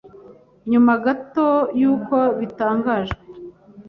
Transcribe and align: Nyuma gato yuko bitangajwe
Nyuma 0.71 0.91
gato 1.05 1.47
yuko 1.79 2.17
bitangajwe 2.39 3.21